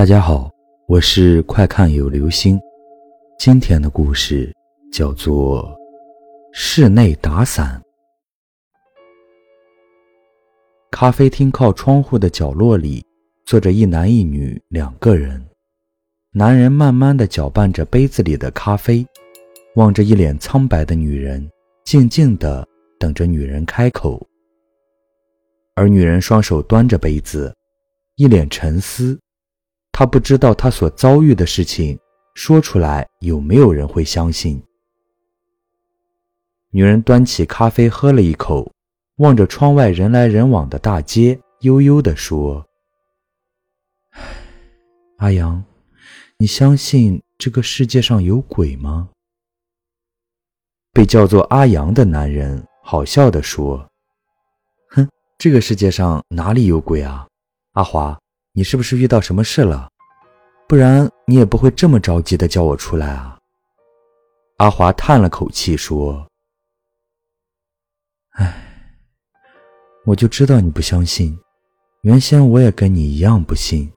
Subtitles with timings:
[0.00, 0.50] 大家好，
[0.88, 2.58] 我是快看有流星。
[3.38, 4.50] 今天的故事
[4.90, 5.62] 叫做
[6.54, 7.78] 《室内打伞》。
[10.90, 13.04] 咖啡厅靠窗户的角落里，
[13.44, 15.46] 坐着一男一女两个人。
[16.32, 19.06] 男人慢慢的搅拌着杯子里的咖啡，
[19.74, 21.46] 望着一脸苍白的女人，
[21.84, 22.66] 静静的
[22.98, 24.26] 等着女人开口。
[25.74, 27.54] 而女人双手端着杯子，
[28.16, 29.20] 一脸沉思。
[30.00, 32.00] 他不知道他所遭遇的事情
[32.32, 34.58] 说出来有没有人会相信。
[36.70, 38.72] 女人端起咖啡喝了一口，
[39.16, 42.66] 望着窗外人来人往的大街，悠悠地说
[45.20, 45.62] ：“阿阳。”
[46.40, 49.10] 你相信这个世界上有鬼吗？
[50.94, 53.86] 被叫做阿阳的男人好笑地说
[54.96, 57.28] ：“哼，这个世界上哪里有鬼啊？
[57.72, 58.18] 阿华，
[58.60, 59.88] 你是不是遇到什么事了？
[60.68, 63.38] 不然你也不会这么着急的叫我出来啊。”
[64.60, 66.28] 阿华叹了口气说
[68.36, 68.54] ：“哎，
[70.04, 71.40] 我就知道你不相信，
[72.02, 73.90] 原先我也跟你一样不信，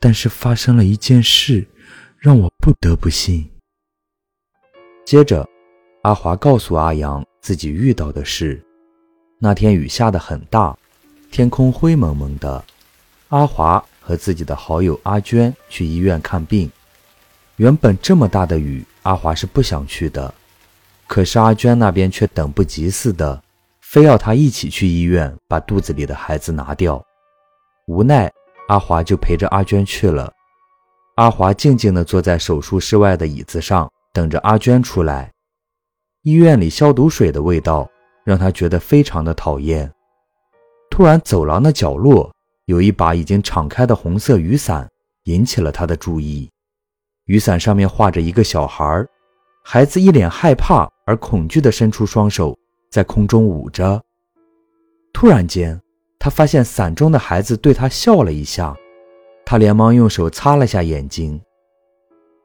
[0.00, 1.68] 但是发生了一件事。”
[2.16, 3.48] 让我不得不信。
[5.04, 5.46] 接着，
[6.02, 8.64] 阿华告诉阿阳自己遇到的事。
[9.38, 10.74] 那天雨下得很大，
[11.30, 12.64] 天空灰蒙蒙的。
[13.28, 16.70] 阿华和自己的好友阿娟去医院看病。
[17.56, 20.32] 原本这么大的雨，阿华是不想去的，
[21.06, 23.42] 可是阿娟那边却等不及似的，
[23.82, 27.04] 非要他一起去医院把肚子里的孩子拿掉。
[27.86, 28.32] 无奈，
[28.68, 30.32] 阿华就陪着阿娟去了。
[31.16, 35.30] 阿华静静地坐在手术室外的椅子上，等着阿娟出来。
[36.22, 37.86] 医院里消毒水的味道
[38.24, 39.92] 让他觉得非常的讨厌。
[40.88, 42.34] 突然，走廊的角落
[42.68, 44.86] 有一把已经敞开的红色雨伞，
[45.24, 46.50] 引起了他的注意。
[47.24, 49.02] 雨伞上面画着一个小孩，
[49.64, 52.54] 孩子一脸害怕而恐惧地伸出双手，
[52.90, 53.98] 在空中舞着。
[55.14, 55.80] 突然间，
[56.18, 58.76] 他发现伞中的孩子对他笑了一下。
[59.46, 61.40] 他连忙用手擦了下眼睛。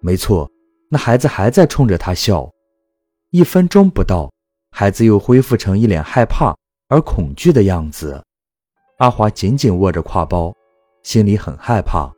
[0.00, 0.50] 没错，
[0.88, 2.50] 那孩子还在冲着他笑。
[3.32, 4.32] 一分钟不到，
[4.70, 6.56] 孩子又恢复成一脸害怕
[6.88, 8.24] 而恐惧的样子。
[8.98, 10.54] 阿华紧紧握着挎包，
[11.02, 12.10] 心里很害怕。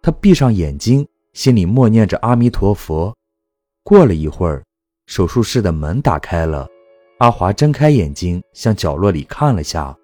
[0.00, 3.12] 他闭上眼睛，心里默念着阿弥陀佛。
[3.82, 4.62] 过了一会儿，
[5.06, 6.68] 手术室的门打开了。
[7.18, 9.96] 阿华睁开眼睛，向角落里看了下，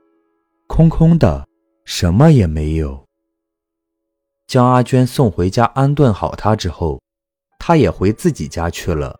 [0.66, 1.46] 空空的，
[1.84, 3.04] 什么也没有。
[4.48, 7.00] 将阿娟送回家安顿好她之后，
[7.58, 9.16] 他也回自己家去了。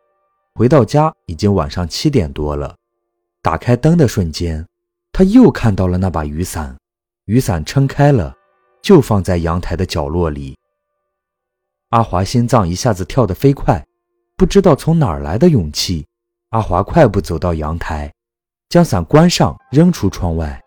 [0.54, 2.74] 回到家已经晚上七点多了。
[3.42, 4.66] 打开灯的瞬间，
[5.20, 6.74] 他又看到了那把雨伞。
[7.26, 8.34] 雨伞撑开了，
[8.80, 10.56] 就放在阳台的角落里。
[11.90, 13.84] 阿华心脏一下子跳得飞快，
[14.34, 16.06] 不知道从哪儿来的勇气。
[16.52, 18.10] 阿华快步走到阳台，
[18.70, 20.58] 将伞关上，扔出窗外。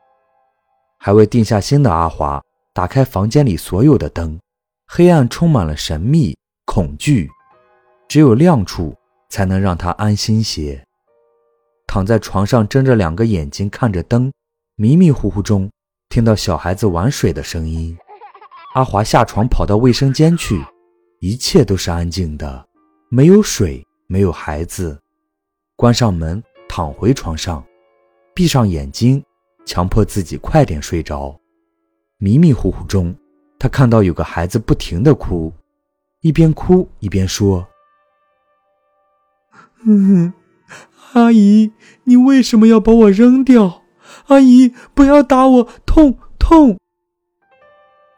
[0.99, 2.39] 还未定下心的阿华
[2.75, 4.39] 打开房间里所有的灯。
[4.85, 7.27] 黑暗充满了神秘恐惧，
[8.07, 8.95] 只有亮处
[9.31, 10.85] 才能让他安心些。
[11.87, 14.31] 躺在床上，睁着两个眼睛看着灯，
[14.75, 15.69] 迷迷糊糊中
[16.09, 17.95] 听到小孩子玩水的声音。
[18.73, 20.59] 阿华下床跑到卫生间去，
[21.19, 22.66] 一切都是安静的，
[23.07, 25.00] 没有水，没有孩子。
[25.75, 27.63] 关上门，躺回床上，
[28.33, 29.23] 闭上眼睛，
[29.63, 31.39] 强迫自己快点睡着。
[32.17, 33.16] 迷迷糊糊中。
[33.59, 35.53] 他看到有个孩子不停的哭，
[36.22, 37.66] 一边哭一边说
[39.85, 40.33] ：“嗯，
[41.13, 41.72] 阿姨，
[42.03, 43.82] 你为什么要把我扔掉？
[44.28, 46.79] 阿姨，不要打我，痛痛。”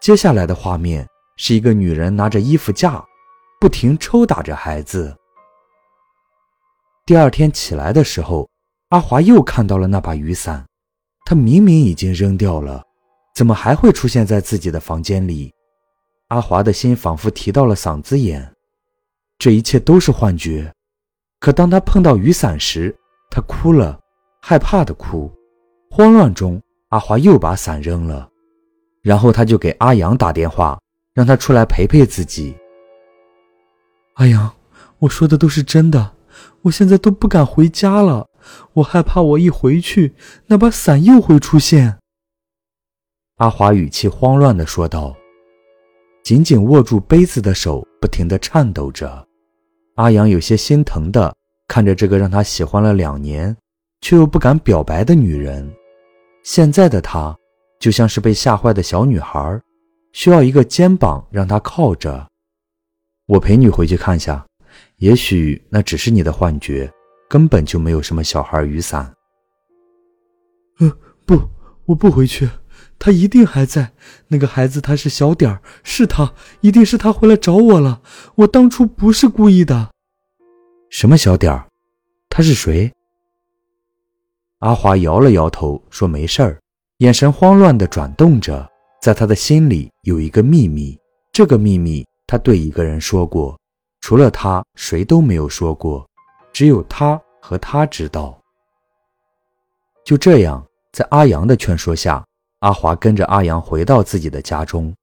[0.02, 1.08] 接下来的画面
[1.38, 3.04] 是一个女人拿着衣服架，
[3.60, 5.16] 不停抽打着孩子。
[7.06, 8.50] 第二天起来的时候，
[8.90, 10.66] 阿华又看到了那把雨伞，
[11.26, 12.84] 他明明已经扔掉了。
[13.36, 15.54] 怎么还会出现在自己的房间里？
[16.30, 18.50] 阿华的心仿佛提到了嗓子眼，
[19.38, 20.72] 这一切都是幻觉。
[21.40, 22.96] 可当他碰到雨伞时，
[23.30, 24.00] 他哭了，
[24.42, 25.30] 害怕的哭。
[25.96, 28.28] 慌乱中，阿华又把伞扔了，
[29.02, 30.78] 然后他就给阿阳打电话，
[31.14, 32.54] 让他出来陪陪自己。
[34.16, 34.54] 阿阳，
[35.00, 36.12] 我说的都是真的，
[36.64, 38.28] 我现在都不敢回家了，
[38.74, 40.14] 我害怕我一回去，
[40.48, 41.98] 那把伞又会出现。
[43.38, 45.16] 阿华语气慌乱地说道，
[46.26, 49.26] 紧紧握住杯子的手不停地颤抖着。
[49.96, 51.34] 阿阳有些心疼地
[51.70, 53.56] 看着这个让他喜欢了两年
[54.02, 55.74] 却又不敢表白的女人。
[56.46, 57.36] 现在的她
[57.80, 59.60] 就像是被吓坏的小女孩，
[60.14, 62.26] 需要一个肩膀让她靠着。
[63.26, 64.46] 我陪你回去看下，
[64.98, 66.90] 也许那只是你的幻觉，
[67.28, 69.12] 根本就没有什么小孩雨伞。
[70.78, 70.92] 呃，
[71.26, 71.42] 不，
[71.86, 72.48] 我不回去，
[73.00, 73.92] 他一定还在。
[74.28, 76.32] 那个孩子他是小点儿，是他，
[76.62, 78.04] 一定是他回来找我了。
[78.36, 79.90] 我当初不是故意的。
[80.92, 81.68] 什么小点儿？
[82.30, 82.94] 他是谁？
[84.60, 86.60] 阿华摇了摇头，说：“没事儿。”
[87.00, 88.68] 眼神慌乱地转动着，
[89.02, 90.98] 在他的心里有一个秘密，
[91.34, 93.60] 这个秘密他对一个人说过，
[94.00, 96.08] 除了他谁都没有说过，
[96.54, 98.40] 只有他和他知道。
[100.06, 102.24] 就这样，在阿阳的劝说下，
[102.60, 104.96] 阿华跟着阿阳回到自己的家中，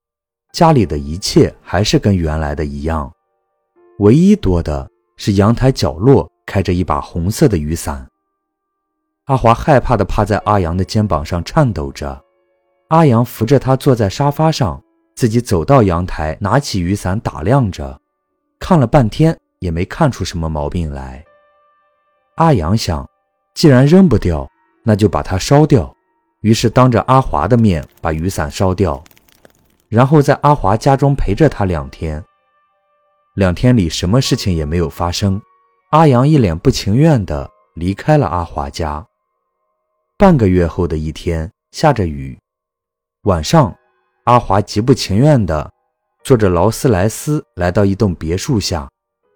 [0.55, 3.13] 家里的一切还是跟原来的一样，
[3.99, 4.89] 唯一多的
[5.19, 8.09] 是阳台角落开着一把红色的雨伞。
[9.27, 12.21] 阿华害怕地趴在阿阳的肩膀上颤抖着，
[12.89, 14.83] 阿阳扶着他坐在沙发上，
[15.15, 17.97] 自己走到阳台，拿起雨伞打量着，
[18.59, 21.25] 看了半天也没看出什么毛病来。
[22.35, 23.09] 阿阳想，
[23.55, 24.49] 既然扔不掉，
[24.83, 25.95] 那就把它烧掉，
[26.41, 29.01] 于是当着阿华的面把雨伞烧掉，
[29.89, 32.23] 然后在阿华家中陪着他两天。
[33.37, 35.41] 两天里什么事情也没有发生，
[35.91, 39.07] 阿阳一脸不情愿地离开了阿华家。
[40.23, 42.39] 半个月后的一天，下着雨。
[43.23, 43.77] 晚上，
[44.23, 45.69] 阿华极不情愿地
[46.23, 48.89] 坐着劳斯莱斯来到一栋别墅下。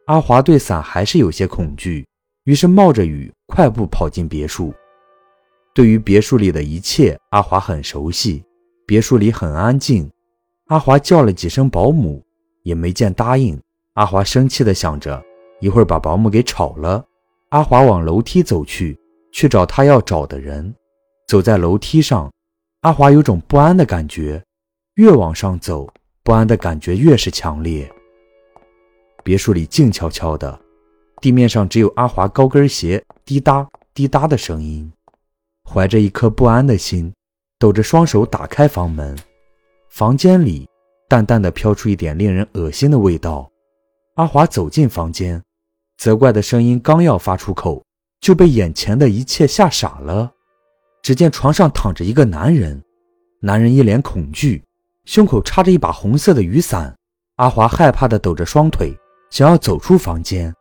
[0.07, 2.07] 阿华对伞还是有些恐惧，
[2.45, 4.73] 于是冒着雨快步跑进别墅。
[5.75, 8.45] 对于别墅里的一切，阿华很熟悉。
[8.87, 10.09] 别墅里很安静。
[10.67, 12.25] 阿华叫了几声保姆，
[12.63, 13.61] 也没见答应。
[13.95, 15.21] 阿华生气地想着，
[15.59, 17.05] 一会儿把保姆给吵了。
[17.49, 18.97] 阿华往楼梯走去。
[19.37, 20.75] 去找他要找的人，
[21.27, 22.33] 走在楼梯上，
[22.81, 24.43] 阿华有种不安的感觉，
[24.95, 25.87] 越往上走，
[26.23, 27.87] 不安的感觉越是强烈。
[29.23, 30.59] 别墅里静悄悄的，
[31.21, 34.91] 地面上只有阿华高跟鞋滴答滴答的声音。
[35.71, 37.13] 怀着一颗不安的心，
[37.59, 39.15] 抖着双手打开房门，
[39.91, 40.67] 房间里
[41.11, 43.47] 淡淡的飘出一点令人恶心的味道。
[44.15, 45.43] 阿华走进房间，
[45.99, 47.83] 责怪的声音刚要发出口。
[48.21, 50.33] 就被眼前的一切吓傻了。
[51.03, 52.83] 只见床上躺着一个男人，
[53.41, 54.65] 男人一脸恐惧，
[55.05, 56.95] 胸口插着一把红色的雨伞。
[57.37, 58.97] 阿华害怕地抖着双腿，
[59.31, 60.53] 想要走出房间，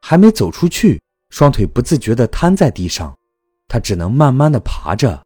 [0.00, 3.14] 还没走出去，双腿不自觉地瘫在地上，
[3.68, 5.20] 他只能慢慢地爬着。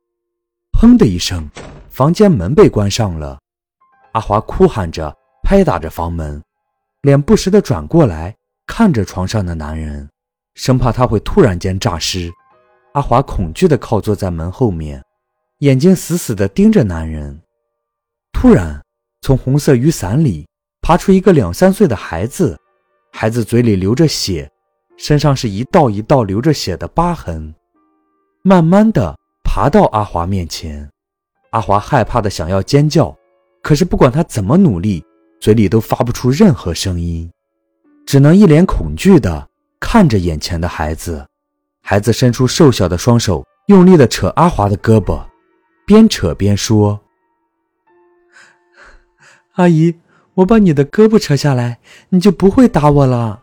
[0.73, 1.49] 砰的一声，
[1.91, 3.39] 房间门被关上了。
[4.13, 5.15] 阿华哭喊着，
[5.45, 6.43] 拍打着房门，
[7.03, 8.35] 脸不时地转过来
[8.67, 10.09] 看着床上的男人。
[10.61, 12.31] 生怕他会突然间诈尸，
[12.93, 15.03] 阿华恐惧地靠坐在门后面，
[15.61, 17.41] 眼睛死死地盯着男人。
[18.31, 18.79] 突然，
[19.23, 20.47] 从红色雨伞里
[20.83, 22.59] 爬出一个两三岁的孩子，
[23.11, 24.47] 孩子嘴里流着血，
[24.99, 27.55] 身上是一道一道流着血的疤痕。
[28.43, 30.87] 慢慢地爬到阿华面前，
[31.53, 33.17] 阿华害怕的想要尖叫，
[33.63, 35.03] 可是不管他怎么努力，
[35.41, 37.33] 嘴里都发不出任何声音，
[38.05, 39.49] 只能一脸恐惧的。
[39.81, 41.27] 看着眼前的孩子，
[41.83, 45.25] 孩子伸出瘦小的双手，用力的扯阿华的胳膊，
[45.85, 47.01] 边扯边说
[49.57, 49.99] ：“阿姨，
[50.35, 53.41] 我把你的胳膊扯下来，你就不会打我了。”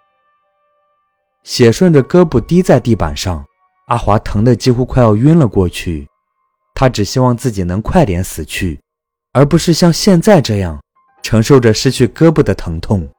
[1.44, 3.44] 血顺着胳膊滴在地板上，
[3.88, 6.08] 阿华疼得几乎快要晕了过去。
[6.74, 8.80] 他只希望自己能快点死去，
[9.34, 10.80] 而不是像现在这样
[11.24, 13.10] 承受着失去胳膊的疼痛。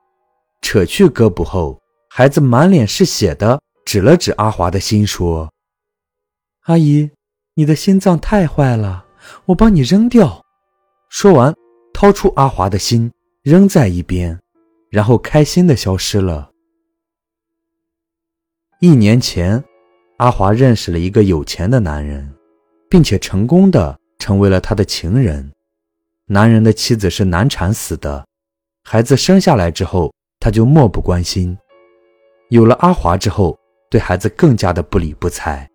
[0.62, 1.77] 扯去胳膊后。
[2.08, 5.52] 孩子满脸是血的，指了指阿华的心，说
[6.64, 7.10] ：“阿姨，
[7.54, 9.06] 你的心脏太坏了，
[9.46, 10.44] 我帮你扔掉。”
[11.08, 11.54] 说完，
[11.92, 13.12] 掏出阿华的心，
[13.42, 14.38] 扔在一边，
[14.90, 16.50] 然后开心的消失了。
[18.80, 19.62] 一年前，
[20.18, 22.34] 阿华认识了一个有钱的男人，
[22.90, 25.52] 并且成功的成为了他的情人。
[26.26, 28.26] 男人的妻子是难产死的，
[28.84, 31.56] 孩子生下来之后，他就漠不关心。
[32.50, 33.58] 有了阿华之后，
[33.90, 35.68] 对孩子更加的不理不睬。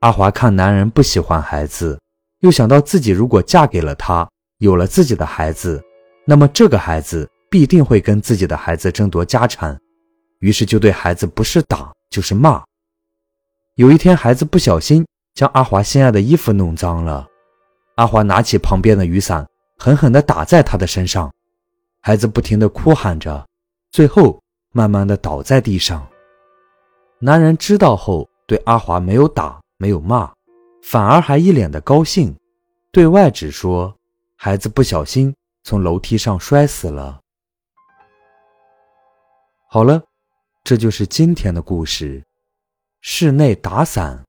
[0.00, 2.00] 阿华看男人不喜欢孩子，
[2.40, 4.26] 又想到自己如果嫁给了他，
[4.58, 5.82] 有了自己的孩子，
[6.24, 9.78] 那么这个孩子必定会跟自己的孩子争夺家产，
[10.38, 12.64] 于是就对孩子不是打就是骂。
[13.74, 17.26] 有一天，孩子不小心将阿华心爱的衣服弄脏了，
[17.96, 21.30] 阿华拿起旁边的雨伞，狠狠地打在他的身上，
[22.00, 23.46] 孩子不停地哭喊着，
[23.92, 24.40] 最后。
[24.72, 26.06] 慢慢的倒在地上。
[27.18, 30.32] 男人知道后，对阿华没有打，没有骂，
[30.82, 32.34] 反而还一脸的高兴，
[32.90, 33.94] 对外只说
[34.36, 35.34] 孩子不小心
[35.64, 37.20] 从楼梯上摔死了。
[39.68, 40.02] 好了，
[40.64, 42.22] 这就是今天的故事。
[43.02, 44.24] 室内打伞。